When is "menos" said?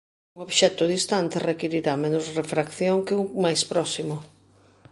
2.03-2.25